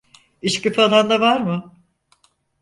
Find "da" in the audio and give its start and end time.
1.09-1.19